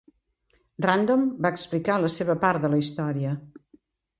Random 0.85 1.27
va 1.47 1.51
explicar 1.57 1.99
la 2.05 2.11
seva 2.17 2.39
part 2.47 2.65
de 2.67 2.73
la 2.75 2.81
història. 2.85 3.37